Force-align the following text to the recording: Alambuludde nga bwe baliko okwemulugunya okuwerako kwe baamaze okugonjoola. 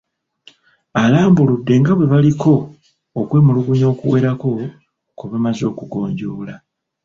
Alambuludde 1.03 1.73
nga 1.79 1.93
bwe 1.95 2.09
baliko 2.11 2.53
okwemulugunya 3.21 3.87
okuwerako 3.93 4.49
kwe 5.17 5.25
baamaze 5.31 5.63
okugonjoola. 5.71 6.55